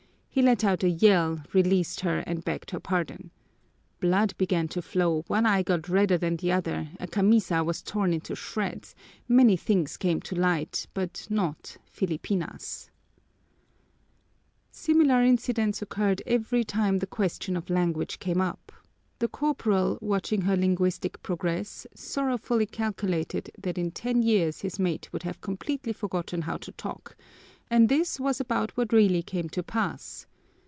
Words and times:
He 0.33 0.41
let 0.41 0.63
out 0.63 0.81
a 0.81 0.89
yell, 0.89 1.43
released 1.51 1.99
her 1.99 2.19
and 2.19 2.41
begged 2.45 2.71
her 2.71 2.79
pardon. 2.79 3.31
Blood 3.99 4.33
began 4.37 4.69
to 4.69 4.81
flow, 4.81 5.25
one 5.27 5.45
eye 5.45 5.61
got 5.61 5.89
redder 5.89 6.17
than 6.17 6.37
the 6.37 6.53
other, 6.53 6.87
a 7.01 7.07
camisa 7.07 7.65
was 7.65 7.81
torn 7.81 8.13
into 8.13 8.33
shreds, 8.33 8.95
many 9.27 9.57
things 9.57 9.97
came 9.97 10.21
to 10.21 10.33
light, 10.35 10.87
but 10.93 11.27
not 11.29 11.75
Filipinas. 11.83 12.89
Similar 14.71 15.21
incidents 15.21 15.81
occurred 15.81 16.23
every 16.25 16.63
time 16.63 16.99
the 16.99 17.07
question 17.07 17.57
of 17.57 17.69
language 17.69 18.19
came 18.19 18.39
up. 18.39 18.71
The 19.19 19.27
corporal, 19.27 19.97
watching 20.01 20.43
her 20.43 20.55
linguistic 20.55 21.21
progress, 21.21 21.85
sorrowfully 21.93 22.67
calculated 22.67 23.51
that 23.57 23.77
in 23.77 23.91
ten 23.91 24.21
years 24.23 24.61
his 24.61 24.79
mate 24.79 25.11
would 25.11 25.23
have 25.23 25.41
completely 25.41 25.91
forgotten 25.91 26.43
how 26.43 26.55
to 26.55 26.71
talk, 26.71 27.17
and 27.69 27.87
this 27.87 28.19
was 28.19 28.41
about 28.41 28.75
what 28.75 28.91
really 28.91 29.23
came 29.23 29.47
to 29.47 29.63
pass. 29.63 30.27